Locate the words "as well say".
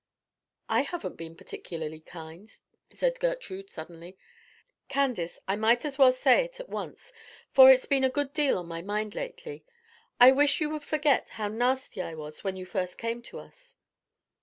5.85-6.45